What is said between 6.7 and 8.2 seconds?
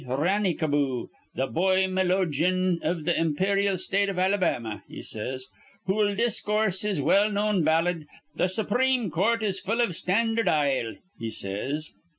his well known ballad,